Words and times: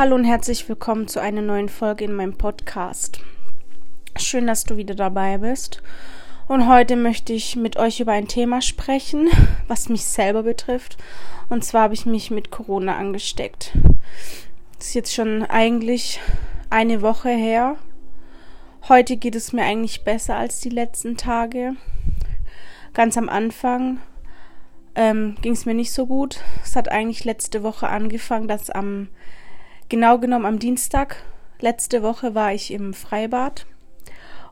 Hallo 0.00 0.14
und 0.14 0.24
herzlich 0.24 0.66
willkommen 0.66 1.08
zu 1.08 1.20
einer 1.20 1.42
neuen 1.42 1.68
Folge 1.68 2.06
in 2.06 2.14
meinem 2.14 2.32
Podcast. 2.32 3.20
Schön, 4.16 4.46
dass 4.46 4.64
du 4.64 4.78
wieder 4.78 4.94
dabei 4.94 5.36
bist. 5.36 5.82
Und 6.48 6.66
heute 6.66 6.96
möchte 6.96 7.34
ich 7.34 7.54
mit 7.54 7.76
euch 7.76 8.00
über 8.00 8.12
ein 8.12 8.26
Thema 8.26 8.62
sprechen, 8.62 9.28
was 9.68 9.90
mich 9.90 10.06
selber 10.06 10.42
betrifft. 10.42 10.96
Und 11.50 11.66
zwar 11.66 11.82
habe 11.82 11.92
ich 11.92 12.06
mich 12.06 12.30
mit 12.30 12.50
Corona 12.50 12.96
angesteckt. 12.96 13.76
Das 14.78 14.86
ist 14.86 14.94
jetzt 14.94 15.14
schon 15.14 15.42
eigentlich 15.44 16.18
eine 16.70 17.02
Woche 17.02 17.28
her. 17.28 17.76
Heute 18.88 19.18
geht 19.18 19.34
es 19.34 19.52
mir 19.52 19.64
eigentlich 19.64 20.02
besser 20.02 20.34
als 20.34 20.60
die 20.60 20.70
letzten 20.70 21.18
Tage. 21.18 21.74
Ganz 22.94 23.18
am 23.18 23.28
Anfang 23.28 24.00
ähm, 24.94 25.36
ging 25.42 25.52
es 25.52 25.66
mir 25.66 25.74
nicht 25.74 25.92
so 25.92 26.06
gut. 26.06 26.40
Es 26.64 26.74
hat 26.74 26.90
eigentlich 26.90 27.26
letzte 27.26 27.62
Woche 27.62 27.90
angefangen, 27.90 28.48
dass 28.48 28.70
am, 28.70 29.08
genau 29.90 30.18
genommen 30.18 30.46
am 30.46 30.58
Dienstag, 30.58 31.16
letzte 31.60 32.02
Woche 32.02 32.34
war 32.34 32.54
ich 32.54 32.72
im 32.72 32.94
Freibad 32.94 33.66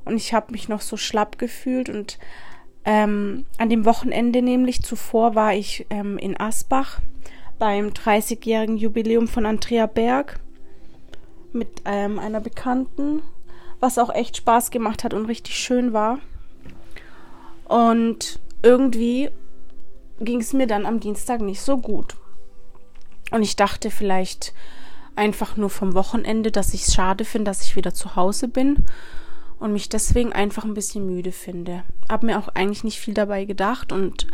und 0.05 0.17
ich 0.17 0.35
habe 0.35 0.53
mich 0.53 0.69
noch 0.69 0.83
so 0.83 0.97
schlapp 0.97 1.39
gefühlt 1.39 1.89
und 1.89 2.19
ähm, 2.85 3.47
an 3.57 3.71
dem 3.71 3.85
Wochenende 3.85 4.43
nämlich 4.43 4.83
zuvor 4.83 5.35
war 5.35 5.55
ich 5.55 5.87
ähm, 5.91 6.19
in 6.19 6.39
Asbach 6.39 7.01
beim 7.59 7.89
30-jährigen 7.89 8.77
Jubiläum 8.77 9.29
von 9.29 9.47
Andrea 9.47 9.87
Berg 9.87 10.41
mit 11.53 11.83
ähm, 11.85 12.19
einer 12.19 12.41
Bekannten, 12.41 13.23
was 13.81 13.99
auch 13.99 14.13
echt 14.13 14.37
Spaß 14.39 14.71
gemacht 14.71 15.05
hat 15.05 15.15
und 15.15 15.27
richtig 15.27 15.55
schön 15.59 15.93
war. 15.93 16.19
Und 17.65 18.41
irgendwie 18.63 19.31
ging 20.21 20.41
es 20.41 20.53
mir 20.53 20.67
dann 20.67 20.85
am 20.87 21.01
Dienstag 21.01 21.41
nicht 21.41 21.61
so 21.61 21.79
gut. 21.79 22.17
Und 23.31 23.43
ich 23.43 23.57
dachte 23.57 23.91
vielleicht 23.91 24.53
einfach 25.19 25.57
nur 25.57 25.69
vom 25.69 25.95
Wochenende, 25.95 26.51
dass 26.51 26.73
ich 26.73 26.87
es 26.87 26.95
schade 26.95 27.25
finde, 27.25 27.51
dass 27.51 27.63
ich 27.63 27.77
wieder 27.77 27.93
zu 27.93 28.17
Hause 28.17 28.49
bin 28.49 28.87
und 29.59 29.73
mich 29.73 29.89
deswegen 29.89 30.33
einfach 30.33 30.65
ein 30.65 30.75
bisschen 30.75 31.05
müde 31.05 31.33
finde. 31.33 31.83
Hab 32.09 32.23
mir 32.23 32.39
auch 32.39 32.49
eigentlich 32.49 32.85
nicht 32.85 33.01
viel 33.01 33.15
dabei 33.15 33.45
gedacht 33.45 33.93
und 33.93 34.27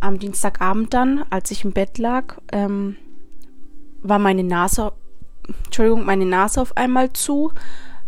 am 0.00 0.18
Dienstagabend 0.18 0.92
dann, 0.92 1.24
als 1.30 1.50
ich 1.50 1.64
im 1.64 1.72
Bett 1.72 1.98
lag, 1.98 2.38
ähm, 2.52 2.96
war 4.02 4.18
meine 4.18 4.44
Nase, 4.44 4.92
Entschuldigung, 5.64 6.04
meine 6.04 6.26
Nase 6.26 6.60
auf 6.60 6.76
einmal 6.76 7.12
zu, 7.12 7.52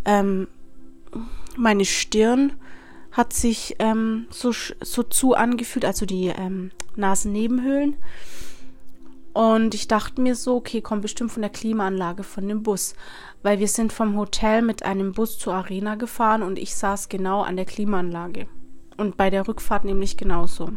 ähm, 0.05 0.48
meine 1.56 1.84
Stirn 1.84 2.53
hat 3.12 3.33
sich 3.33 3.77
ähm, 3.78 4.27
so, 4.31 4.53
so 4.53 5.03
zu 5.03 5.34
angefühlt, 5.34 5.84
also 5.84 6.06
die 6.06 6.27
ähm, 6.27 6.70
Nasennebenhöhlen. 6.97 7.97
Und 9.39 9.72
ich 9.72 9.86
dachte 9.86 10.20
mir 10.20 10.34
so, 10.34 10.56
okay, 10.56 10.81
kommt 10.81 11.03
bestimmt 11.03 11.31
von 11.31 11.42
der 11.42 11.50
Klimaanlage 11.53 12.25
von 12.25 12.48
dem 12.48 12.64
Bus, 12.64 12.97
weil 13.44 13.61
wir 13.61 13.69
sind 13.69 13.92
vom 13.92 14.17
Hotel 14.17 14.62
mit 14.62 14.83
einem 14.83 15.12
Bus 15.12 15.39
zur 15.39 15.55
Arena 15.55 15.94
gefahren 15.94 16.42
und 16.42 16.58
ich 16.58 16.75
saß 16.75 17.08
genau 17.08 17.42
an 17.42 17.55
der 17.55 17.64
Klimaanlage. 17.64 18.48
Und 18.97 19.16
bei 19.16 19.31
der 19.31 19.47
Rückfahrt 19.47 19.84
nämlich 19.84 20.16
genauso. 20.16 20.70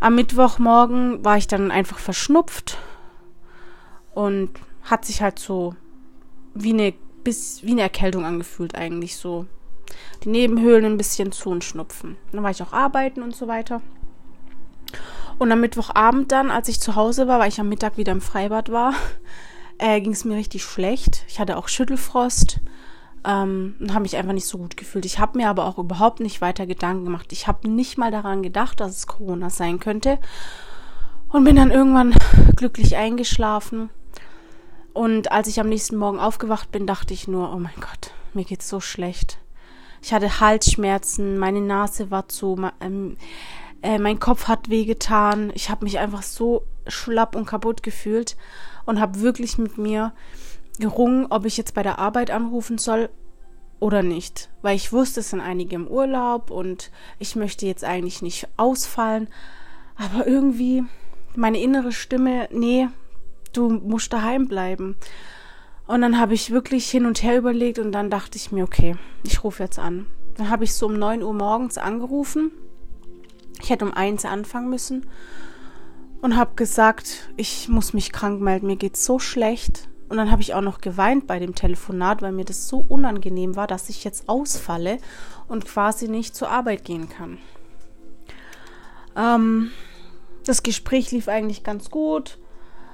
Am 0.00 0.16
Mittwochmorgen 0.16 1.24
war 1.24 1.36
ich 1.36 1.46
dann 1.46 1.70
einfach 1.70 2.00
verschnupft 2.00 2.78
und 4.12 4.50
hat 4.82 5.04
sich 5.04 5.22
halt 5.22 5.38
so 5.38 5.76
wie 6.52 6.72
eine, 6.72 6.94
bis, 7.22 7.62
wie 7.62 7.70
eine 7.70 7.82
Erkältung 7.82 8.24
angefühlt 8.24 8.74
eigentlich 8.74 9.18
so. 9.18 9.46
Die 10.24 10.30
Nebenhöhlen 10.30 10.84
ein 10.84 10.96
bisschen 10.96 11.30
zu 11.30 11.50
und 11.50 11.62
Schnupfen. 11.62 12.16
Dann 12.32 12.42
war 12.42 12.50
ich 12.50 12.60
auch 12.60 12.72
arbeiten 12.72 13.22
und 13.22 13.36
so 13.36 13.46
weiter. 13.46 13.82
Und 15.38 15.52
am 15.52 15.60
Mittwochabend 15.60 16.32
dann, 16.32 16.50
als 16.50 16.68
ich 16.68 16.80
zu 16.80 16.96
Hause 16.96 17.28
war, 17.28 17.38
weil 17.38 17.48
ich 17.48 17.60
am 17.60 17.68
Mittag 17.68 17.98
wieder 17.98 18.12
im 18.12 18.20
Freibad 18.20 18.70
war, 18.70 18.94
äh, 19.78 20.00
ging 20.00 20.12
es 20.12 20.24
mir 20.24 20.36
richtig 20.36 20.64
schlecht. 20.64 21.24
Ich 21.28 21.38
hatte 21.38 21.56
auch 21.56 21.68
Schüttelfrost 21.68 22.60
ähm, 23.26 23.74
und 23.78 23.92
habe 23.92 24.02
mich 24.02 24.16
einfach 24.16 24.32
nicht 24.32 24.46
so 24.46 24.58
gut 24.58 24.76
gefühlt. 24.76 25.04
Ich 25.04 25.18
habe 25.18 25.36
mir 25.36 25.48
aber 25.48 25.66
auch 25.66 25.78
überhaupt 25.78 26.20
nicht 26.20 26.40
weiter 26.40 26.66
Gedanken 26.66 27.04
gemacht. 27.04 27.32
Ich 27.32 27.46
habe 27.46 27.68
nicht 27.68 27.98
mal 27.98 28.10
daran 28.10 28.42
gedacht, 28.42 28.80
dass 28.80 28.96
es 28.96 29.06
Corona 29.06 29.50
sein 29.50 29.78
könnte 29.78 30.18
und 31.28 31.44
bin 31.44 31.56
dann 31.56 31.70
irgendwann 31.70 32.14
glücklich 32.56 32.96
eingeschlafen. 32.96 33.90
Und 34.94 35.30
als 35.30 35.48
ich 35.48 35.60
am 35.60 35.68
nächsten 35.68 35.96
Morgen 35.96 36.18
aufgewacht 36.18 36.72
bin, 36.72 36.86
dachte 36.86 37.12
ich 37.12 37.28
nur, 37.28 37.52
oh 37.52 37.58
mein 37.58 37.74
Gott, 37.74 38.12
mir 38.32 38.44
geht's 38.44 38.68
so 38.68 38.80
schlecht. 38.80 39.38
Ich 40.00 40.14
hatte 40.14 40.40
Halsschmerzen, 40.40 41.36
meine 41.36 41.60
Nase 41.60 42.10
war 42.10 42.28
zu, 42.28 42.56
ähm, 42.80 43.16
äh, 43.82 43.98
mein 43.98 44.20
Kopf 44.20 44.48
hat 44.48 44.70
wehgetan. 44.70 45.52
Ich 45.54 45.70
habe 45.70 45.84
mich 45.84 45.98
einfach 45.98 46.22
so 46.22 46.64
schlapp 46.86 47.36
und 47.36 47.46
kaputt 47.46 47.82
gefühlt 47.82 48.36
und 48.84 49.00
habe 49.00 49.20
wirklich 49.20 49.58
mit 49.58 49.78
mir 49.78 50.12
gerungen, 50.78 51.26
ob 51.30 51.44
ich 51.44 51.56
jetzt 51.56 51.74
bei 51.74 51.82
der 51.82 51.98
Arbeit 51.98 52.30
anrufen 52.30 52.78
soll 52.78 53.08
oder 53.80 54.02
nicht. 54.02 54.50
Weil 54.62 54.76
ich 54.76 54.92
wusste, 54.92 55.20
es 55.20 55.30
sind 55.30 55.40
einige 55.40 55.76
im 55.76 55.88
Urlaub 55.88 56.50
und 56.50 56.90
ich 57.18 57.36
möchte 57.36 57.66
jetzt 57.66 57.84
eigentlich 57.84 58.22
nicht 58.22 58.48
ausfallen. 58.56 59.28
Aber 59.96 60.26
irgendwie 60.26 60.84
meine 61.34 61.60
innere 61.60 61.92
Stimme, 61.92 62.48
nee, 62.50 62.88
du 63.52 63.70
musst 63.70 64.12
daheim 64.12 64.48
bleiben. 64.48 64.96
Und 65.86 66.00
dann 66.00 66.18
habe 66.18 66.34
ich 66.34 66.50
wirklich 66.50 66.90
hin 66.90 67.06
und 67.06 67.22
her 67.22 67.38
überlegt 67.38 67.78
und 67.78 67.92
dann 67.92 68.10
dachte 68.10 68.36
ich 68.36 68.50
mir, 68.50 68.64
okay, 68.64 68.96
ich 69.22 69.44
rufe 69.44 69.62
jetzt 69.62 69.78
an. 69.78 70.06
Dann 70.36 70.50
habe 70.50 70.64
ich 70.64 70.74
so 70.74 70.86
um 70.86 70.98
9 70.98 71.22
Uhr 71.22 71.32
morgens 71.32 71.78
angerufen 71.78 72.50
ich 73.62 73.70
hätte 73.70 73.84
um 73.84 73.94
eins 73.94 74.24
anfangen 74.24 74.70
müssen 74.70 75.06
und 76.20 76.36
habe 76.36 76.54
gesagt, 76.56 77.28
ich 77.36 77.68
muss 77.68 77.92
mich 77.92 78.12
krank 78.12 78.40
melden, 78.40 78.66
mir 78.66 78.76
geht's 78.76 79.04
so 79.04 79.18
schlecht. 79.18 79.88
Und 80.08 80.18
dann 80.18 80.30
habe 80.30 80.40
ich 80.40 80.54
auch 80.54 80.60
noch 80.60 80.80
geweint 80.80 81.26
bei 81.26 81.40
dem 81.40 81.54
Telefonat, 81.56 82.22
weil 82.22 82.30
mir 82.30 82.44
das 82.44 82.68
so 82.68 82.84
unangenehm 82.88 83.56
war, 83.56 83.66
dass 83.66 83.88
ich 83.88 84.04
jetzt 84.04 84.28
ausfalle 84.28 84.98
und 85.48 85.64
quasi 85.64 86.06
nicht 86.06 86.36
zur 86.36 86.48
Arbeit 86.48 86.84
gehen 86.84 87.08
kann. 87.08 87.38
Ähm, 89.16 89.70
das 90.44 90.62
Gespräch 90.62 91.10
lief 91.10 91.26
eigentlich 91.26 91.64
ganz 91.64 91.90
gut. 91.90 92.38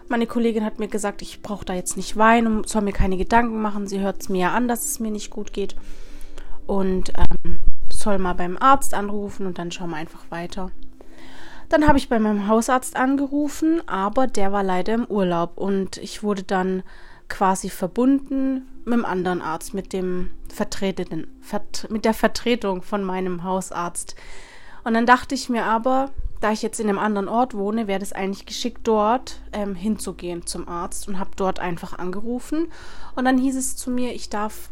Meine 0.09 0.27
Kollegin 0.27 0.65
hat 0.65 0.79
mir 0.79 0.89
gesagt, 0.89 1.21
ich 1.21 1.43
brauche 1.43 1.65
da 1.65 1.75
jetzt 1.75 1.97
nicht 1.97 2.17
weinen 2.17 2.59
und 2.59 2.69
soll 2.69 2.83
mir 2.83 2.93
keine 2.93 3.19
Gedanken 3.19 3.61
machen. 3.61 3.87
Sie 3.87 4.01
hört 4.01 4.23
es 4.23 4.29
mir 4.29 4.41
ja 4.41 4.53
an, 4.53 4.69
dass 4.69 4.87
es 4.87 5.01
mir 5.01 5.11
nicht 5.11 5.31
gut 5.31 5.53
geht. 5.53 5.77
Und 6.67 7.13
ähm, 7.19 7.59
soll 8.03 8.19
mal 8.19 8.35
beim 8.35 8.59
Arzt 8.59 8.95
anrufen 8.95 9.47
und 9.47 9.59
dann 9.59 9.71
schauen 9.71 9.91
wir 9.91 9.97
einfach 9.97 10.31
weiter. 10.31 10.71
Dann 11.69 11.89
habe 11.89 11.97
ich 11.97 12.09
bei 12.09 12.19
meinem 12.19 12.49
Hausarzt 12.49 12.97
angerufen, 12.97 13.81
aber 13.87 14.27
der 14.27 14.53
war 14.53 14.63
leider 14.63 14.93
im 14.93 15.07
Urlaub 15.07 15.57
und 15.57 15.97
ich 15.97 16.23
wurde 16.23 16.43
dann 16.43 16.83
quasi 17.29 17.71
verbunden 17.71 18.67
mit 18.85 18.95
dem 18.95 19.05
anderen 19.07 19.41
Arzt, 19.41 19.73
mit 19.73 19.95
dem 19.95 20.31
Vertretenden, 20.53 21.29
vert, 21.41 21.89
mit 21.91 22.05
der 22.05 22.13
Vertretung 22.13 22.83
von 22.83 23.03
meinem 23.03 23.43
Hausarzt. 23.43 24.17
Und 24.85 24.95
dann 24.95 25.07
dachte 25.07 25.35
ich 25.35 25.49
mir 25.49 25.65
aber, 25.65 26.11
da 26.43 26.53
ich 26.53 26.61
jetzt 26.61 26.81
in 26.81 26.89
einem 26.89 26.99
anderen 26.99 27.29
Ort 27.29 27.55
wohne, 27.55 27.87
wäre 27.87 28.03
es 28.03 28.13
eigentlich 28.13 28.45
geschickt, 28.45 28.81
dort 28.83 29.41
ähm, 29.53 29.75
hinzugehen 29.75 30.45
zum 30.45 30.69
Arzt 30.69 31.09
und 31.09 31.19
habe 31.19 31.31
dort 31.37 31.61
einfach 31.61 31.99
angerufen. 31.99 32.67
Und 33.15 33.25
dann 33.25 33.39
hieß 33.39 33.57
es 33.57 33.77
zu 33.77 33.91
mir, 33.91 34.13
ich 34.13 34.29
darf 34.29 34.71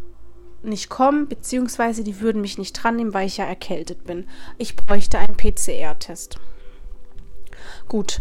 nicht 0.62 0.88
kommen, 0.88 1.28
beziehungsweise 1.28 2.04
die 2.04 2.20
würden 2.20 2.40
mich 2.40 2.58
nicht 2.58 2.72
dran 2.72 2.96
nehmen, 2.96 3.14
weil 3.14 3.26
ich 3.26 3.36
ja 3.36 3.44
erkältet 3.44 4.04
bin. 4.04 4.28
Ich 4.58 4.76
bräuchte 4.76 5.18
einen 5.18 5.36
PCR-Test. 5.36 6.38
Gut, 7.88 8.20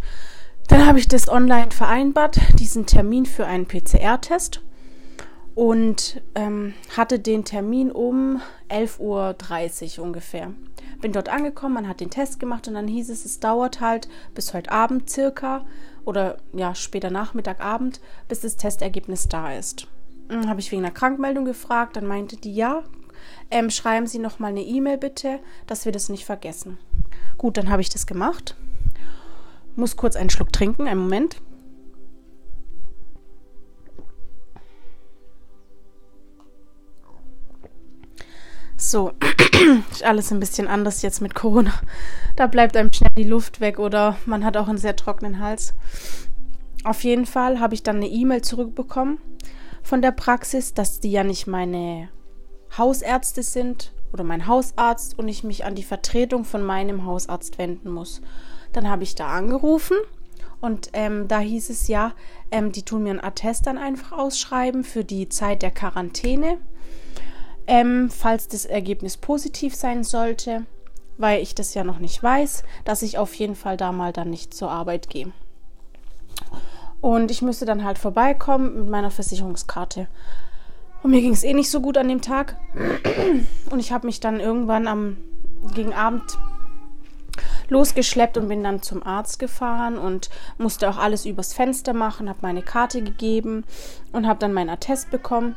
dann 0.67 0.85
habe 0.85 0.99
ich 0.99 1.07
das 1.07 1.29
online 1.29 1.71
vereinbart, 1.71 2.39
diesen 2.59 2.85
Termin 2.85 3.25
für 3.25 3.45
einen 3.45 3.67
PCR-Test 3.67 4.61
und 5.55 6.21
ähm, 6.35 6.73
hatte 6.95 7.19
den 7.19 7.43
Termin 7.43 7.91
um 7.91 8.41
11.30 8.69 9.99
Uhr 9.99 10.05
ungefähr. 10.05 10.53
Bin 11.01 11.11
dort 11.11 11.29
angekommen, 11.29 11.75
man 11.75 11.87
hat 11.87 12.01
den 12.01 12.09
Test 12.09 12.39
gemacht 12.39 12.67
und 12.67 12.75
dann 12.75 12.87
hieß 12.87 13.09
es, 13.09 13.25
es 13.25 13.39
dauert 13.39 13.81
halt 13.81 14.09
bis 14.35 14.53
heute 14.53 14.71
Abend 14.71 15.09
circa 15.09 15.65
oder 16.05 16.37
ja, 16.53 16.75
später 16.75 17.09
Nachmittag, 17.09 17.61
Abend, 17.61 17.99
bis 18.27 18.41
das 18.41 18.57
Testergebnis 18.57 19.27
da 19.27 19.53
ist. 19.53 19.87
Hm, 20.29 20.47
habe 20.47 20.59
ich 20.59 20.71
wegen 20.71 20.83
einer 20.83 20.93
Krankmeldung 20.93 21.45
gefragt. 21.45 21.95
Dann 21.95 22.07
meinte 22.07 22.37
die, 22.37 22.53
ja, 22.53 22.83
ähm, 23.51 23.69
schreiben 23.69 24.07
Sie 24.07 24.19
noch 24.19 24.39
mal 24.39 24.47
eine 24.47 24.61
E-Mail 24.61 24.97
bitte, 24.97 25.39
dass 25.67 25.85
wir 25.85 25.91
das 25.91 26.09
nicht 26.09 26.25
vergessen. 26.25 26.77
Gut, 27.37 27.57
dann 27.57 27.69
habe 27.69 27.81
ich 27.81 27.89
das 27.89 28.05
gemacht. 28.05 28.55
Muss 29.75 29.97
kurz 29.97 30.15
einen 30.15 30.29
Schluck 30.29 30.53
trinken, 30.53 30.87
einen 30.87 31.01
Moment. 31.01 31.41
So, 38.77 39.11
ist 39.91 40.03
alles 40.03 40.31
ein 40.31 40.39
bisschen 40.39 40.67
anders 40.67 41.01
jetzt 41.01 41.21
mit 41.21 41.35
Corona. 41.35 41.73
Da 42.35 42.47
bleibt 42.47 42.77
einem 42.77 42.93
schnell 42.93 43.11
die 43.17 43.23
Luft 43.23 43.59
weg 43.59 43.77
oder 43.77 44.17
man 44.25 44.45
hat 44.45 44.55
auch 44.55 44.69
einen 44.69 44.77
sehr 44.77 44.95
trockenen 44.95 45.39
Hals. 45.39 45.73
Auf 46.85 47.03
jeden 47.03 47.25
Fall 47.25 47.59
habe 47.59 47.73
ich 47.73 47.83
dann 47.83 47.97
eine 47.97 48.07
E-Mail 48.07 48.41
zurückbekommen 48.41 49.17
von 49.83 50.01
der 50.01 50.11
Praxis, 50.11 50.73
dass 50.73 50.99
die 50.99 51.11
ja 51.11 51.23
nicht 51.23 51.47
meine 51.47 52.09
Hausärzte 52.77 53.43
sind 53.43 53.93
oder 54.13 54.23
mein 54.23 54.47
Hausarzt 54.47 55.17
und 55.17 55.27
ich 55.27 55.43
mich 55.43 55.65
an 55.65 55.75
die 55.75 55.83
Vertretung 55.83 56.43
von 56.45 56.63
meinem 56.63 57.05
Hausarzt 57.05 57.57
wenden 57.57 57.89
muss. 57.91 58.21
Dann 58.73 58.89
habe 58.89 59.03
ich 59.03 59.15
da 59.15 59.29
angerufen 59.29 59.97
Und 60.61 60.89
ähm, 60.93 61.27
da 61.27 61.39
hieß 61.39 61.69
es 61.69 61.87
ja, 61.87 62.13
ähm, 62.51 62.71
die 62.71 62.83
tun 62.83 63.03
mir 63.03 63.11
einen 63.11 63.23
Attest 63.23 63.65
dann 63.67 63.77
einfach 63.77 64.17
ausschreiben 64.17 64.83
für 64.83 65.03
die 65.03 65.29
Zeit 65.29 65.61
der 65.61 65.71
Quarantäne, 65.71 66.57
ähm, 67.67 68.09
falls 68.09 68.47
das 68.47 68.65
Ergebnis 68.65 69.17
positiv 69.17 69.75
sein 69.75 70.03
sollte, 70.03 70.65
weil 71.17 71.41
ich 71.41 71.55
das 71.55 71.73
ja 71.73 71.83
noch 71.83 71.99
nicht 71.99 72.21
weiß, 72.21 72.63
dass 72.83 73.01
ich 73.01 73.17
auf 73.17 73.33
jeden 73.35 73.55
Fall 73.55 73.77
da 73.77 73.91
mal 73.91 74.11
dann 74.11 74.29
nicht 74.29 74.53
zur 74.53 74.69
Arbeit 74.69 75.09
gehe. 75.09 75.31
Und 77.01 77.31
ich 77.31 77.41
müsste 77.41 77.65
dann 77.65 77.83
halt 77.83 77.97
vorbeikommen 77.97 78.75
mit 78.75 78.89
meiner 78.89 79.11
Versicherungskarte. 79.11 80.07
Und 81.01 81.11
mir 81.11 81.21
ging 81.21 81.31
es 81.31 81.43
eh 81.43 81.53
nicht 81.53 81.69
so 81.69 81.79
gut 81.79 81.97
an 81.97 82.09
dem 82.09 82.21
Tag. 82.21 82.57
Und 83.69 83.79
ich 83.79 83.91
habe 83.91 84.05
mich 84.05 84.19
dann 84.19 84.39
irgendwann 84.39 84.87
am 84.87 85.17
gegen 85.73 85.93
Abend 85.93 86.37
losgeschleppt 87.69 88.37
und 88.37 88.47
bin 88.47 88.63
dann 88.63 88.81
zum 88.81 89.03
Arzt 89.03 89.39
gefahren 89.39 89.97
und 89.97 90.29
musste 90.57 90.89
auch 90.89 90.97
alles 90.97 91.25
übers 91.25 91.53
Fenster 91.53 91.93
machen, 91.93 92.29
habe 92.29 92.39
meine 92.41 92.61
Karte 92.61 93.03
gegeben 93.03 93.63
und 94.11 94.27
habe 94.27 94.39
dann 94.39 94.53
meinen 94.53 94.69
Attest 94.69 95.11
bekommen. 95.11 95.55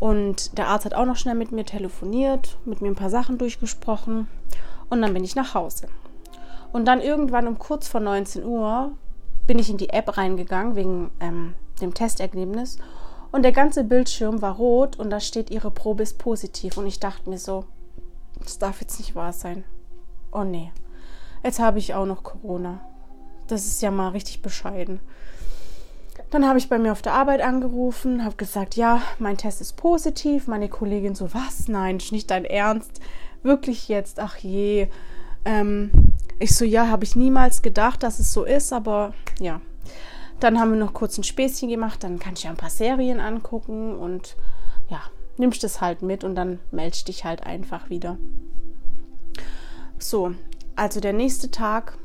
Und 0.00 0.56
der 0.58 0.68
Arzt 0.68 0.84
hat 0.84 0.94
auch 0.94 1.04
noch 1.04 1.16
schnell 1.16 1.34
mit 1.34 1.52
mir 1.52 1.64
telefoniert, 1.64 2.56
mit 2.64 2.80
mir 2.80 2.88
ein 2.88 2.96
paar 2.96 3.10
Sachen 3.10 3.38
durchgesprochen 3.38 4.28
und 4.90 5.02
dann 5.02 5.14
bin 5.14 5.24
ich 5.24 5.36
nach 5.36 5.54
Hause. 5.54 5.88
Und 6.72 6.86
dann 6.86 7.00
irgendwann 7.00 7.46
um 7.46 7.58
kurz 7.58 7.88
vor 7.88 8.00
19 8.00 8.44
Uhr 8.44 8.92
bin 9.48 9.58
ich 9.58 9.70
in 9.70 9.78
die 9.78 9.88
App 9.88 10.16
reingegangen 10.16 10.76
wegen 10.76 11.10
ähm, 11.18 11.54
dem 11.80 11.94
Testergebnis 11.94 12.78
und 13.32 13.42
der 13.42 13.52
ganze 13.52 13.82
Bildschirm 13.82 14.40
war 14.40 14.54
rot 14.54 14.96
und 14.98 15.10
da 15.10 15.18
steht, 15.18 15.50
ihre 15.50 15.70
Probe 15.70 16.02
ist 16.02 16.18
positiv. 16.18 16.76
Und 16.76 16.86
ich 16.86 17.00
dachte 17.00 17.28
mir 17.28 17.38
so, 17.38 17.64
das 18.40 18.58
darf 18.58 18.80
jetzt 18.80 18.98
nicht 18.98 19.14
wahr 19.14 19.32
sein. 19.32 19.64
Oh 20.30 20.44
nee, 20.44 20.70
jetzt 21.42 21.58
habe 21.58 21.78
ich 21.78 21.94
auch 21.94 22.06
noch 22.06 22.22
Corona. 22.22 22.80
Das 23.48 23.66
ist 23.66 23.82
ja 23.82 23.90
mal 23.90 24.10
richtig 24.10 24.42
bescheiden. 24.42 25.00
Dann 26.30 26.46
habe 26.46 26.58
ich 26.58 26.68
bei 26.68 26.78
mir 26.78 26.92
auf 26.92 27.00
der 27.00 27.14
Arbeit 27.14 27.40
angerufen, 27.40 28.24
habe 28.24 28.36
gesagt, 28.36 28.76
ja, 28.76 29.00
mein 29.18 29.38
Test 29.38 29.62
ist 29.62 29.76
positiv. 29.76 30.46
Meine 30.46 30.68
Kollegin 30.68 31.14
so, 31.14 31.32
was? 31.32 31.68
Nein, 31.68 31.98
nicht 32.10 32.30
dein 32.30 32.44
Ernst. 32.44 33.00
Wirklich 33.42 33.88
jetzt? 33.88 34.20
Ach 34.20 34.36
je. 34.36 34.88
Ähm, 35.46 35.90
ich 36.38 36.54
so, 36.54 36.64
ja, 36.64 36.88
habe 36.88 37.04
ich 37.04 37.16
niemals 37.16 37.62
gedacht, 37.62 38.02
dass 38.02 38.18
es 38.18 38.32
so 38.32 38.44
ist, 38.44 38.72
aber 38.72 39.14
ja. 39.40 39.60
Dann 40.40 40.60
haben 40.60 40.70
wir 40.70 40.78
noch 40.78 40.94
kurz 40.94 41.18
ein 41.18 41.24
Späßchen 41.24 41.68
gemacht, 41.68 42.04
dann 42.04 42.20
kann 42.20 42.34
ich 42.34 42.44
ja 42.44 42.50
ein 42.50 42.56
paar 42.56 42.70
Serien 42.70 43.18
angucken 43.18 43.96
und 43.96 44.36
ja, 44.88 45.00
nimmst 45.36 45.64
das 45.64 45.80
halt 45.80 46.02
mit 46.02 46.22
und 46.22 46.36
dann 46.36 46.60
meldest 46.70 47.08
dich 47.08 47.24
halt 47.24 47.44
einfach 47.44 47.90
wieder. 47.90 48.18
So, 49.98 50.34
also 50.76 51.00
der 51.00 51.12
nächste 51.12 51.50
Tag 51.50 51.98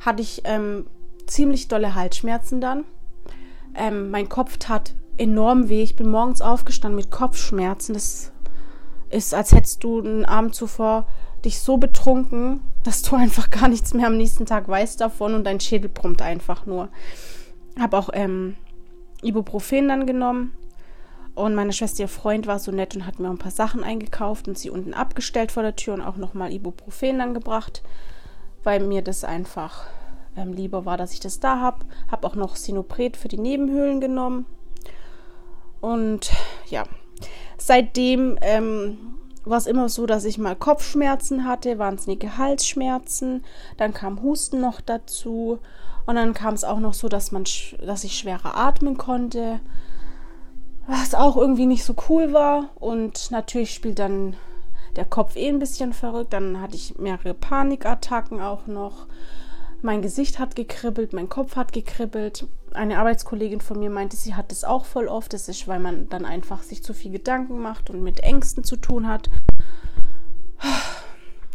hatte 0.00 0.22
ich 0.22 0.42
ähm, 0.44 0.86
ziemlich 1.26 1.68
dolle 1.68 1.94
Halsschmerzen 1.94 2.60
dann. 2.60 2.84
Ähm, 3.76 4.10
mein 4.10 4.28
Kopf 4.28 4.56
tat 4.56 4.94
enorm 5.16 5.68
weh. 5.68 5.82
Ich 5.82 5.94
bin 5.94 6.10
morgens 6.10 6.40
aufgestanden 6.40 6.96
mit 6.96 7.12
Kopfschmerzen. 7.12 7.94
Das 7.94 8.32
ist, 9.10 9.34
als 9.34 9.52
hättest 9.52 9.84
du 9.84 10.00
einen 10.00 10.24
Abend 10.24 10.54
zuvor 10.54 11.06
dich 11.44 11.60
so 11.60 11.76
betrunken, 11.76 12.60
dass 12.84 13.02
du 13.02 13.16
einfach 13.16 13.50
gar 13.50 13.68
nichts 13.68 13.94
mehr 13.94 14.06
am 14.06 14.16
nächsten 14.16 14.46
Tag 14.46 14.68
weißt 14.68 15.00
davon 15.00 15.34
und 15.34 15.44
dein 15.44 15.60
Schädel 15.60 15.90
brummt 15.90 16.22
einfach 16.22 16.66
nur. 16.66 16.88
Hab 17.78 17.94
auch 17.94 18.10
ähm, 18.12 18.56
Ibuprofen 19.22 19.88
dann 19.88 20.06
genommen 20.06 20.52
und 21.34 21.54
meine 21.54 21.72
Schwester, 21.72 22.02
ihr 22.02 22.08
Freund, 22.08 22.46
war 22.46 22.58
so 22.58 22.72
nett 22.72 22.94
und 22.96 23.06
hat 23.06 23.18
mir 23.18 23.30
ein 23.30 23.38
paar 23.38 23.50
Sachen 23.50 23.84
eingekauft 23.84 24.48
und 24.48 24.58
sie 24.58 24.70
unten 24.70 24.94
abgestellt 24.94 25.52
vor 25.52 25.62
der 25.62 25.76
Tür 25.76 25.94
und 25.94 26.02
auch 26.02 26.16
nochmal 26.16 26.52
Ibuprofen 26.52 27.18
dann 27.18 27.34
gebracht, 27.34 27.82
weil 28.62 28.80
mir 28.80 29.02
das 29.02 29.24
einfach 29.24 29.86
ähm, 30.36 30.52
lieber 30.52 30.84
war, 30.84 30.96
dass 30.96 31.12
ich 31.12 31.20
das 31.20 31.40
da 31.40 31.60
habe. 31.60 31.86
Habe 32.10 32.26
auch 32.26 32.34
noch 32.34 32.56
Sinopret 32.56 33.16
für 33.16 33.28
die 33.28 33.38
Nebenhöhlen 33.38 34.00
genommen. 34.00 34.46
Und 35.80 36.30
ja, 36.66 36.84
seitdem 37.56 38.36
ähm, 38.42 38.98
war 39.44 39.58
es 39.58 39.66
immer 39.66 39.88
so, 39.88 40.06
dass 40.06 40.24
ich 40.24 40.38
mal 40.38 40.56
Kopfschmerzen 40.56 41.44
hatte, 41.44 41.78
wahnsinnige 41.78 42.36
Halsschmerzen, 42.36 43.44
dann 43.76 43.94
kam 43.94 44.22
Husten 44.22 44.60
noch 44.60 44.80
dazu 44.80 45.58
und 46.06 46.16
dann 46.16 46.34
kam 46.34 46.54
es 46.54 46.64
auch 46.64 46.78
noch 46.78 46.94
so, 46.94 47.08
dass 47.08 47.32
man, 47.32 47.44
dass 47.84 48.04
ich 48.04 48.18
schwerer 48.18 48.56
atmen 48.56 48.98
konnte, 48.98 49.60
was 50.86 51.14
auch 51.14 51.36
irgendwie 51.36 51.66
nicht 51.66 51.84
so 51.84 51.94
cool 52.08 52.32
war 52.32 52.70
und 52.76 53.30
natürlich 53.30 53.72
spielt 53.72 53.98
dann 53.98 54.36
der 54.96 55.04
Kopf 55.04 55.36
eh 55.36 55.48
ein 55.48 55.58
bisschen 55.58 55.92
verrückt. 55.92 56.32
Dann 56.32 56.60
hatte 56.60 56.76
ich 56.76 56.98
mehrere 56.98 57.34
Panikattacken 57.34 58.40
auch 58.40 58.66
noch. 58.66 59.06
Mein 59.82 60.02
Gesicht 60.02 60.38
hat 60.38 60.56
gekribbelt, 60.56 61.12
mein 61.12 61.28
Kopf 61.28 61.56
hat 61.56 61.72
gekribbelt. 61.72 62.46
Eine 62.72 62.98
Arbeitskollegin 62.98 63.60
von 63.60 63.78
mir 63.78 63.90
meinte, 63.90 64.16
sie 64.16 64.34
hat 64.34 64.50
das 64.50 64.64
auch 64.64 64.84
voll 64.84 65.08
oft. 65.08 65.32
Das 65.32 65.48
ist, 65.48 65.66
weil 65.68 65.80
man 65.80 66.08
dann 66.08 66.24
einfach 66.24 66.62
sich 66.62 66.82
zu 66.82 66.92
viel 66.92 67.12
Gedanken 67.12 67.60
macht 67.60 67.88
und 67.90 68.02
mit 68.02 68.20
Ängsten 68.20 68.62
zu 68.62 68.76
tun 68.76 69.06
hat. 69.08 69.30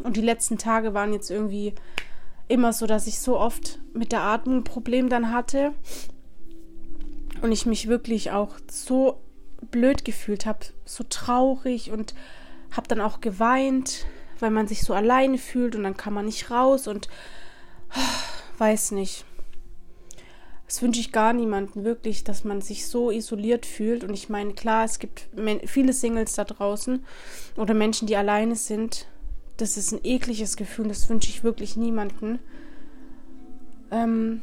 Und 0.03 0.17
die 0.17 0.21
letzten 0.21 0.57
Tage 0.57 0.93
waren 0.93 1.13
jetzt 1.13 1.29
irgendwie 1.29 1.73
immer 2.47 2.73
so, 2.73 2.85
dass 2.87 3.07
ich 3.07 3.19
so 3.19 3.39
oft 3.39 3.79
mit 3.93 4.11
der 4.11 4.21
Atmung 4.21 4.57
ein 4.57 4.63
Problem 4.63 5.09
dann 5.09 5.31
hatte 5.31 5.73
und 7.41 7.51
ich 7.51 7.65
mich 7.65 7.87
wirklich 7.87 8.31
auch 8.31 8.55
so 8.69 9.21
blöd 9.71 10.05
gefühlt 10.05 10.45
habe, 10.45 10.59
so 10.85 11.03
traurig 11.09 11.91
und 11.91 12.13
habe 12.71 12.87
dann 12.87 13.01
auch 13.01 13.21
geweint, 13.21 14.05
weil 14.39 14.51
man 14.51 14.67
sich 14.67 14.81
so 14.81 14.93
alleine 14.93 15.37
fühlt 15.37 15.75
und 15.75 15.83
dann 15.83 15.97
kann 15.97 16.13
man 16.13 16.25
nicht 16.25 16.51
raus 16.51 16.87
und 16.87 17.07
weiß 18.57 18.91
nicht. 18.91 19.25
Das 20.67 20.81
wünsche 20.81 20.99
ich 20.99 21.11
gar 21.11 21.33
niemanden 21.33 21.83
wirklich, 21.83 22.23
dass 22.23 22.43
man 22.43 22.61
sich 22.61 22.87
so 22.87 23.11
isoliert 23.11 23.65
fühlt. 23.65 24.03
Und 24.03 24.13
ich 24.13 24.29
meine, 24.29 24.53
klar, 24.53 24.83
es 24.83 24.99
gibt 24.99 25.27
viele 25.65 25.93
Singles 25.93 26.33
da 26.33 26.43
draußen 26.43 27.05
oder 27.55 27.73
Menschen, 27.73 28.07
die 28.07 28.15
alleine 28.15 28.55
sind. 28.55 29.05
Das 29.57 29.77
ist 29.77 29.91
ein 29.91 29.99
ekliges 30.03 30.57
Gefühl, 30.57 30.87
das 30.87 31.07
wünsche 31.07 31.29
ich 31.29 31.43
wirklich 31.43 31.77
niemanden. 31.77 32.39
Ähm 33.91 34.41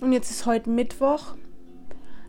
und 0.00 0.12
jetzt 0.12 0.32
ist 0.32 0.46
heute 0.46 0.68
Mittwoch, 0.68 1.36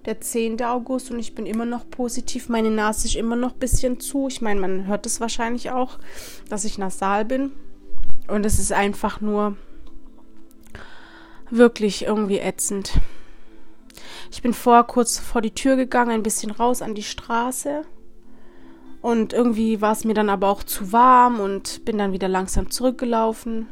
der 0.06 0.22
10. 0.22 0.62
August, 0.62 1.10
und 1.10 1.18
ich 1.18 1.34
bin 1.34 1.48
immer 1.48 1.66
noch 1.66 1.90
positiv. 1.90 2.48
Meine 2.48 2.70
Nase 2.70 3.08
ist 3.08 3.16
immer 3.16 3.36
noch 3.36 3.54
ein 3.54 3.60
bisschen 3.60 4.00
zu. 4.00 4.28
Ich 4.28 4.40
meine, 4.40 4.62
man 4.62 4.86
hört 4.86 5.08
es 5.08 5.20
wahrscheinlich 5.20 5.72
auch, 5.72 5.98
dass 6.50 6.66
ich 6.66 6.78
nasal 6.78 7.26
bin. 7.26 7.52
Und 8.28 8.46
es 8.46 8.60
ist 8.60 8.72
einfach 8.72 9.22
nur 9.22 9.58
wirklich 11.58 12.06
irgendwie 12.06 12.40
ätzend. 12.40 12.94
Ich 14.32 14.42
bin 14.42 14.54
vor 14.54 14.86
kurz 14.88 15.20
vor 15.20 15.42
die 15.42 15.54
Tür 15.54 15.76
gegangen, 15.76 16.12
ein 16.12 16.24
bisschen 16.24 16.52
raus 16.52 16.82
an 16.82 16.96
die 16.96 17.04
Straße. 17.04 17.84
Und 19.02 19.34
irgendwie 19.34 19.82
war 19.82 19.92
es 19.92 20.06
mir 20.06 20.14
dann 20.14 20.30
aber 20.30 20.48
auch 20.48 20.64
zu 20.64 20.92
warm 20.92 21.40
und 21.40 21.86
bin 21.86 21.98
dann 21.98 22.14
wieder 22.14 22.28
langsam 22.28 22.72
zurückgelaufen. 22.72 23.68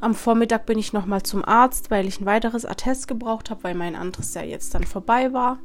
Am 0.00 0.14
Vormittag 0.14 0.66
bin 0.66 0.78
ich 0.78 0.92
nochmal 0.92 1.22
zum 1.22 1.44
Arzt, 1.44 1.90
weil 1.90 2.06
ich 2.06 2.20
ein 2.20 2.26
weiteres 2.26 2.64
Attest 2.64 3.08
gebraucht 3.08 3.50
habe, 3.50 3.64
weil 3.64 3.74
mein 3.74 3.96
anderes 3.96 4.34
ja 4.34 4.42
jetzt 4.42 4.74
dann 4.74 4.84
vorbei 4.84 5.32
war. 5.32 5.58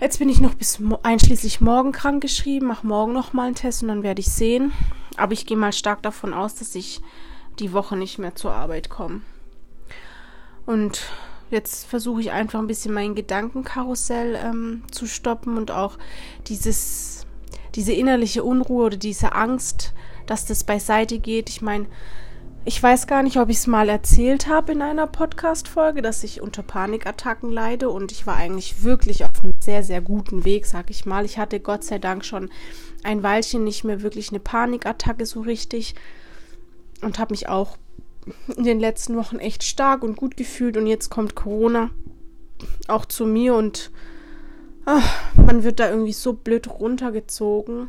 Jetzt 0.00 0.18
bin 0.18 0.30
ich 0.30 0.40
noch 0.40 0.54
bis 0.54 0.80
einschließlich 1.02 1.60
morgen 1.60 1.92
krank 1.92 2.22
geschrieben, 2.22 2.66
mache 2.66 2.86
morgen 2.86 3.12
nochmal 3.12 3.46
einen 3.46 3.54
Test 3.54 3.82
und 3.82 3.88
dann 3.88 4.02
werde 4.02 4.20
ich 4.20 4.32
sehen. 4.32 4.72
Aber 5.16 5.32
ich 5.32 5.44
gehe 5.44 5.58
mal 5.58 5.72
stark 5.72 6.02
davon 6.02 6.32
aus, 6.34 6.54
dass 6.54 6.74
ich 6.74 7.00
die 7.58 7.72
Woche 7.72 7.96
nicht 7.96 8.18
mehr 8.18 8.34
zur 8.34 8.52
Arbeit 8.52 8.88
komme. 8.88 9.20
Und 10.66 11.02
jetzt 11.50 11.86
versuche 11.86 12.20
ich 12.20 12.30
einfach 12.30 12.58
ein 12.58 12.66
bisschen 12.66 12.94
mein 12.94 13.14
Gedankenkarussell 13.14 14.38
ähm, 14.42 14.84
zu 14.90 15.06
stoppen 15.06 15.56
und 15.56 15.70
auch 15.70 15.98
dieses, 16.46 17.26
diese 17.74 17.92
innerliche 17.92 18.44
Unruhe 18.44 18.86
oder 18.86 18.96
diese 18.96 19.32
Angst, 19.32 19.92
dass 20.26 20.46
das 20.46 20.64
beiseite 20.64 21.18
geht. 21.18 21.48
Ich 21.48 21.60
meine, 21.60 21.86
ich 22.64 22.82
weiß 22.82 23.06
gar 23.06 23.22
nicht, 23.22 23.38
ob 23.38 23.48
ich 23.48 23.56
es 23.56 23.66
mal 23.66 23.88
erzählt 23.88 24.46
habe 24.46 24.72
in 24.72 24.82
einer 24.82 25.06
Podcast-Folge, 25.06 26.02
dass 26.02 26.22
ich 26.22 26.42
unter 26.42 26.62
Panikattacken 26.62 27.50
leide 27.50 27.88
und 27.88 28.12
ich 28.12 28.26
war 28.26 28.36
eigentlich 28.36 28.84
wirklich 28.84 29.24
auf 29.24 29.42
einem 29.42 29.54
sehr, 29.60 29.82
sehr 29.82 30.02
guten 30.02 30.44
Weg, 30.44 30.66
sag 30.66 30.90
ich 30.90 31.06
mal. 31.06 31.24
Ich 31.24 31.38
hatte 31.38 31.58
Gott 31.58 31.84
sei 31.84 31.98
Dank 31.98 32.24
schon 32.24 32.50
ein 33.02 33.22
Weilchen 33.22 33.64
nicht 33.64 33.84
mehr 33.84 34.02
wirklich 34.02 34.28
eine 34.28 34.40
Panikattacke 34.40 35.24
so 35.24 35.40
richtig 35.40 35.94
und 37.00 37.18
habe 37.18 37.32
mich 37.32 37.48
auch 37.48 37.78
in 38.56 38.64
den 38.64 38.80
letzten 38.80 39.16
Wochen 39.16 39.38
echt 39.38 39.62
stark 39.62 40.02
und 40.02 40.16
gut 40.16 40.36
gefühlt 40.36 40.76
und 40.76 40.86
jetzt 40.86 41.10
kommt 41.10 41.34
Corona 41.34 41.90
auch 42.88 43.04
zu 43.04 43.26
mir 43.26 43.54
und 43.54 43.90
ach, 44.84 45.34
man 45.36 45.62
wird 45.62 45.80
da 45.80 45.90
irgendwie 45.90 46.12
so 46.12 46.32
blöd 46.32 46.68
runtergezogen, 46.68 47.88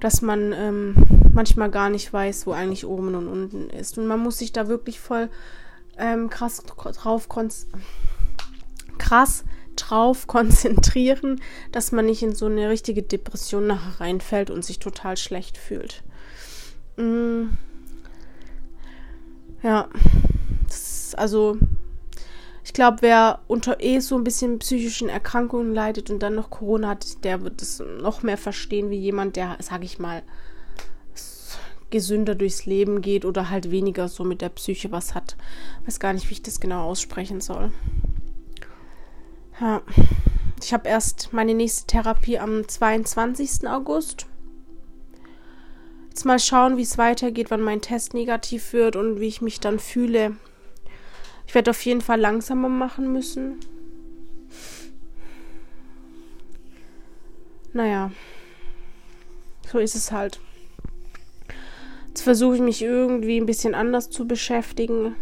dass 0.00 0.22
man 0.22 0.52
ähm, 0.52 0.94
manchmal 1.32 1.70
gar 1.70 1.90
nicht 1.90 2.12
weiß, 2.12 2.46
wo 2.46 2.52
eigentlich 2.52 2.86
oben 2.86 3.14
und 3.14 3.28
unten 3.28 3.70
ist. 3.70 3.98
Und 3.98 4.06
man 4.06 4.20
muss 4.20 4.38
sich 4.38 4.52
da 4.52 4.68
wirklich 4.68 5.00
voll 5.00 5.30
ähm, 5.98 6.28
krass 6.28 6.62
drauf 6.64 7.28
krass 8.98 9.44
drauf 9.76 10.26
konzentrieren, 10.26 11.40
dass 11.72 11.92
man 11.92 12.06
nicht 12.06 12.22
in 12.22 12.34
so 12.34 12.46
eine 12.46 12.68
richtige 12.68 13.02
Depression 13.02 13.66
nachher 13.66 14.00
reinfällt 14.00 14.50
und 14.50 14.64
sich 14.64 14.78
total 14.78 15.16
schlecht 15.16 15.58
fühlt. 15.58 16.02
Mm. 16.96 17.48
Ja. 19.66 19.88
Also 21.16 21.58
ich 22.62 22.72
glaube, 22.72 22.98
wer 23.00 23.40
unter 23.48 23.82
eh 23.82 23.98
so 23.98 24.16
ein 24.16 24.22
bisschen 24.22 24.60
psychischen 24.60 25.08
Erkrankungen 25.08 25.74
leidet 25.74 26.08
und 26.08 26.20
dann 26.20 26.36
noch 26.36 26.50
Corona 26.50 26.90
hat, 26.90 27.24
der 27.24 27.42
wird 27.42 27.60
es 27.62 27.82
noch 28.00 28.22
mehr 28.22 28.38
verstehen 28.38 28.90
wie 28.90 28.98
jemand, 28.98 29.34
der, 29.34 29.56
sag 29.60 29.82
ich 29.82 29.98
mal, 29.98 30.22
gesünder 31.90 32.36
durchs 32.36 32.64
Leben 32.66 33.00
geht 33.00 33.24
oder 33.24 33.50
halt 33.50 33.72
weniger 33.72 34.06
so 34.06 34.22
mit 34.22 34.40
der 34.40 34.50
Psyche 34.50 34.92
was 34.92 35.16
hat. 35.16 35.36
Weiß 35.84 35.98
gar 35.98 36.12
nicht, 36.12 36.28
wie 36.30 36.34
ich 36.34 36.42
das 36.42 36.60
genau 36.60 36.84
aussprechen 36.84 37.40
soll. 37.40 37.72
Ja. 39.60 39.82
Ich 40.62 40.72
habe 40.72 40.88
erst 40.88 41.32
meine 41.32 41.54
nächste 41.54 41.88
Therapie 41.88 42.38
am 42.38 42.68
22. 42.68 43.68
August. 43.68 44.26
Mal 46.26 46.40
schauen, 46.40 46.76
wie 46.76 46.82
es 46.82 46.98
weitergeht, 46.98 47.52
wann 47.52 47.60
mein 47.60 47.80
Test 47.80 48.12
negativ 48.12 48.72
wird 48.72 48.96
und 48.96 49.20
wie 49.20 49.28
ich 49.28 49.42
mich 49.42 49.60
dann 49.60 49.78
fühle. 49.78 50.36
Ich 51.46 51.54
werde 51.54 51.70
auf 51.70 51.80
jeden 51.82 52.00
Fall 52.00 52.18
langsamer 52.18 52.68
machen 52.68 53.12
müssen. 53.12 53.60
Naja, 57.72 58.10
so 59.70 59.78
ist 59.78 59.94
es 59.94 60.10
halt. 60.10 60.40
Jetzt 62.08 62.22
versuche 62.22 62.56
ich 62.56 62.62
mich 62.62 62.82
irgendwie 62.82 63.40
ein 63.40 63.46
bisschen 63.46 63.76
anders 63.76 64.10
zu 64.10 64.26
beschäftigen, 64.26 65.14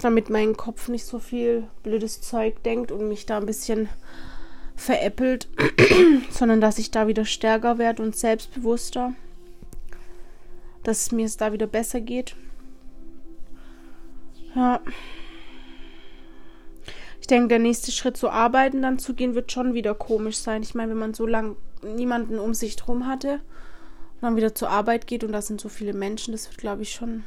damit 0.00 0.30
mein 0.30 0.56
Kopf 0.56 0.88
nicht 0.88 1.04
so 1.04 1.18
viel 1.18 1.68
blödes 1.82 2.22
Zeug 2.22 2.62
denkt 2.62 2.90
und 2.92 3.06
mich 3.08 3.26
da 3.26 3.36
ein 3.36 3.44
bisschen 3.44 3.90
veräppelt, 4.78 5.48
sondern 6.30 6.60
dass 6.60 6.78
ich 6.78 6.90
da 6.90 7.08
wieder 7.08 7.24
stärker 7.24 7.78
werde 7.78 8.02
und 8.02 8.16
selbstbewusster, 8.16 9.12
dass 10.84 11.12
mir 11.12 11.26
es 11.26 11.36
da 11.36 11.52
wieder 11.52 11.66
besser 11.66 12.00
geht. 12.00 12.36
Ja. 14.54 14.80
Ich 17.20 17.26
denke, 17.26 17.48
der 17.48 17.58
nächste 17.58 17.92
Schritt 17.92 18.16
zu 18.16 18.30
arbeiten, 18.30 18.80
dann 18.80 18.98
zu 18.98 19.12
gehen, 19.12 19.34
wird 19.34 19.52
schon 19.52 19.74
wieder 19.74 19.94
komisch 19.94 20.38
sein. 20.38 20.62
Ich 20.62 20.74
meine, 20.74 20.92
wenn 20.92 20.98
man 20.98 21.14
so 21.14 21.26
lange 21.26 21.56
niemanden 21.82 22.38
um 22.38 22.54
sich 22.54 22.76
drum 22.76 23.06
hatte 23.06 23.34
und 23.34 24.22
dann 24.22 24.36
wieder 24.36 24.54
zur 24.54 24.70
Arbeit 24.70 25.06
geht 25.06 25.24
und 25.24 25.32
da 25.32 25.42
sind 25.42 25.60
so 25.60 25.68
viele 25.68 25.92
Menschen, 25.92 26.32
das 26.32 26.48
wird, 26.48 26.58
glaube 26.58 26.82
ich, 26.82 26.92
schon, 26.92 27.24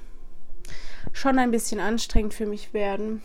schon 1.13 1.37
ein 1.37 1.51
bisschen 1.51 1.79
anstrengend 1.79 2.33
für 2.33 2.47
mich 2.47 2.73
werden. 2.73 3.21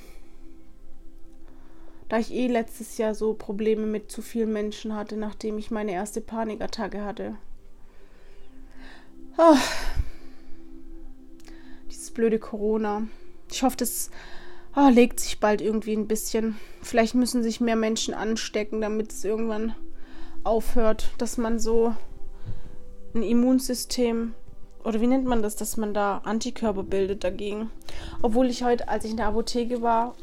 Da 2.08 2.18
ich 2.18 2.32
eh 2.32 2.46
letztes 2.46 2.98
Jahr 2.98 3.14
so 3.14 3.34
Probleme 3.34 3.86
mit 3.86 4.10
zu 4.10 4.22
vielen 4.22 4.52
Menschen 4.52 4.94
hatte, 4.94 5.16
nachdem 5.16 5.58
ich 5.58 5.70
meine 5.70 5.92
erste 5.92 6.20
Panikattacke 6.20 7.04
hatte. 7.04 7.36
Oh. 9.38 9.56
Dieses 11.90 12.12
blöde 12.12 12.38
Corona. 12.38 13.08
Ich 13.50 13.62
hoffe, 13.62 13.76
das 13.76 14.10
oh, 14.76 14.88
legt 14.88 15.18
sich 15.18 15.40
bald 15.40 15.60
irgendwie 15.60 15.94
ein 15.94 16.06
bisschen. 16.06 16.56
Vielleicht 16.82 17.14
müssen 17.14 17.42
sich 17.42 17.60
mehr 17.60 17.76
Menschen 17.76 18.14
anstecken, 18.14 18.80
damit 18.80 19.12
es 19.12 19.24
irgendwann 19.24 19.74
aufhört, 20.44 21.10
dass 21.18 21.38
man 21.38 21.58
so 21.58 21.94
ein 23.14 23.22
Immunsystem 23.22 24.34
oder 24.84 25.00
wie 25.00 25.08
nennt 25.08 25.26
man 25.26 25.42
das, 25.42 25.56
dass 25.56 25.76
man 25.76 25.92
da 25.92 26.18
Antikörper 26.18 26.84
bildet 26.84 27.24
dagegen. 27.24 27.70
Obwohl 28.22 28.48
ich 28.48 28.62
heute, 28.62 28.86
als 28.88 29.04
ich 29.04 29.10
in 29.10 29.16
der 29.16 29.26
Apotheke 29.26 29.82
war, 29.82 30.14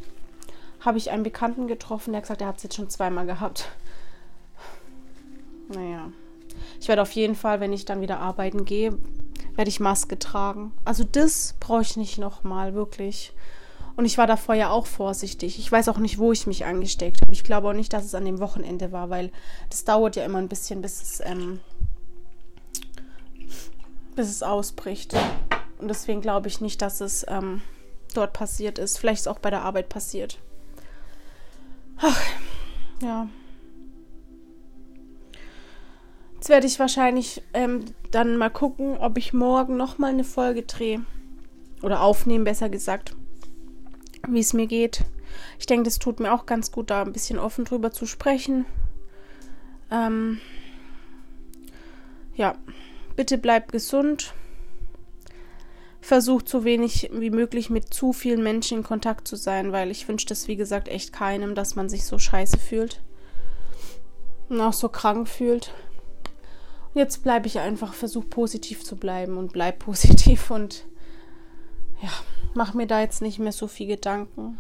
habe 0.86 0.98
ich 0.98 1.12
einen 1.12 1.24
Bekannten 1.24 1.68
getroffen, 1.68 2.12
der 2.12 2.18
hat 2.18 2.24
gesagt, 2.24 2.42
er 2.42 2.48
hat 2.48 2.58
es 2.58 2.64
jetzt 2.64 2.76
schon 2.76 2.90
zweimal 2.90 3.26
gehabt. 3.26 3.70
Naja. 5.70 6.12
Ich 6.80 6.88
werde 6.88 7.02
auf 7.02 7.12
jeden 7.12 7.36
Fall, 7.36 7.60
wenn 7.60 7.74
ich 7.74 7.86
dann 7.86 8.02
wieder 8.02 8.20
arbeiten 8.20 8.66
gehe, 8.66 8.98
werde 9.56 9.70
ich 9.70 9.80
Maske 9.80 10.20
tragen. 10.20 10.74
Also 10.84 11.04
das 11.04 11.56
brauche 11.60 11.82
ich 11.82 11.98
nicht 11.98 12.18
nochmal, 12.18 12.74
wirklich. 12.74 13.34
Und 13.96 14.06
ich 14.06 14.18
war 14.18 14.28
davor 14.28 14.56
ja 14.56 14.72
auch 14.72 14.88
vorsichtig. 14.88 15.60
Ich 15.60 15.72
weiß 15.72 15.88
auch 15.88 16.00
nicht, 16.00 16.18
wo 16.18 16.32
ich 16.32 16.48
mich 16.48 16.66
angesteckt 16.66 17.22
habe. 17.22 17.32
Ich 17.32 17.44
glaube 17.44 17.70
auch 17.70 17.74
nicht, 17.74 17.94
dass 17.94 18.04
es 18.04 18.16
an 18.16 18.26
dem 18.26 18.40
Wochenende 18.40 18.92
war, 18.92 19.10
weil 19.10 19.32
das 19.70 19.84
dauert 19.86 20.16
ja 20.16 20.26
immer 20.26 20.40
ein 20.40 20.50
bisschen, 20.50 20.82
bis 20.82 21.02
es, 21.02 21.22
ähm, 21.24 21.60
bis 24.16 24.30
es 24.30 24.42
ausbricht. 24.42 25.16
Und 25.78 25.88
deswegen 25.88 26.22
glaube 26.22 26.48
ich 26.48 26.60
nicht, 26.60 26.82
dass 26.82 27.02
es 27.02 27.26
ähm, 27.30 27.62
dort 28.16 28.34
passiert 28.34 28.80
ist. 28.80 28.98
Vielleicht 28.98 29.22
ist 29.22 29.28
es 29.28 29.32
auch 29.32 29.40
bei 29.40 29.52
der 29.52 29.62
Arbeit 29.62 29.90
passiert. 29.90 30.40
Ach, 32.06 32.22
ja. 33.02 33.30
Jetzt 36.36 36.50
werde 36.50 36.68
ich 36.68 36.78
wahrscheinlich 36.78 37.42
ähm, 37.54 37.86
dann 38.12 38.36
mal 38.36 38.50
gucken, 38.50 38.98
ob 38.98 39.18
ich 39.18 39.32
morgen 39.32 39.78
nochmal 39.78 40.12
eine 40.12 40.26
Folge 40.26 40.64
drehe. 40.64 41.06
Oder 41.82 42.02
aufnehmen, 42.02 42.44
besser 42.44 42.68
gesagt. 42.68 43.16
Wie 44.28 44.42
es 44.42 44.52
mir 44.52 44.68
geht. 44.68 45.06
Ich 45.60 45.66
denke, 45.66 45.86
das 45.86 45.98
tut 45.98 46.20
mir 46.20 46.34
auch 46.34 46.46
ganz 46.46 46.74
gut, 46.74 46.90
da 46.90 47.04
ein 47.04 47.14
bisschen 47.14 47.40
offen 47.40 47.64
drüber 47.64 47.92
zu 47.92 48.06
sprechen. 48.06 48.66
Ähm, 49.90 50.42
ja, 52.36 52.56
bitte 53.16 53.38
bleibt 53.38 53.72
gesund. 53.72 54.34
Versucht 56.04 56.50
so 56.50 56.66
wenig 56.66 57.10
wie 57.14 57.30
möglich 57.30 57.70
mit 57.70 57.94
zu 57.94 58.12
vielen 58.12 58.44
Menschen 58.44 58.80
in 58.80 58.84
Kontakt 58.84 59.26
zu 59.26 59.38
sein, 59.38 59.72
weil 59.72 59.90
ich 59.90 60.06
wünsche 60.10 60.26
das, 60.26 60.50
wie 60.50 60.58
gesagt, 60.58 60.90
echt 60.90 61.14
keinem, 61.14 61.56
dass 61.56 61.78
man 61.78 61.88
sich 61.88 62.04
so 62.04 62.20
scheiße 62.20 62.58
fühlt. 62.58 63.02
Und 64.50 64.60
auch 64.60 64.74
so 64.74 64.90
krank 64.90 65.30
fühlt. 65.30 65.74
Jetzt 66.94 67.24
bleibe 67.24 67.48
ich 67.48 67.60
einfach, 67.60 67.94
versuche 67.94 68.28
positiv 68.28 68.84
zu 68.84 68.98
bleiben 68.98 69.38
und 69.38 69.54
bleib 69.54 69.80
positiv 69.86 70.52
und 70.52 70.84
ja, 72.02 72.10
mach 72.54 72.74
mir 72.74 72.86
da 72.86 73.00
jetzt 73.00 73.22
nicht 73.22 73.40
mehr 73.40 73.54
so 73.54 73.70
viel 73.70 73.88
Gedanken. 73.88 74.60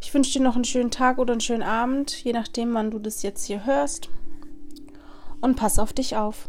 Ich 0.00 0.14
wünsche 0.14 0.38
dir 0.38 0.44
noch 0.44 0.54
einen 0.54 0.64
schönen 0.64 0.92
Tag 0.92 1.18
oder 1.18 1.32
einen 1.32 1.40
schönen 1.40 1.64
Abend, 1.64 2.12
je 2.22 2.32
nachdem, 2.32 2.72
wann 2.72 2.92
du 2.92 3.00
das 3.00 3.24
jetzt 3.24 3.46
hier 3.46 3.66
hörst. 3.66 4.08
Und 5.40 5.56
pass 5.56 5.80
auf 5.80 5.92
dich 5.92 6.14
auf. 6.14 6.48